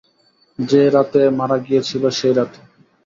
[0.59, 2.59] যে রাতে মারা গিয়েছিল, সেই রাতে।